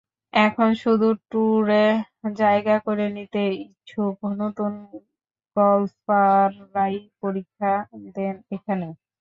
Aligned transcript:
এখন 0.33 0.69
শুধু 0.83 1.07
ট্যুরে 1.23 1.85
জায়গা 2.35 2.75
করে 2.87 3.05
নিতে 3.15 3.41
ইচ্ছুক 3.63 4.17
নতুন 4.41 4.71
গলফাররাই 5.55 6.93
পরীক্ষা 7.21 7.71
দেন 8.15 8.35
এখানে। 8.55 8.87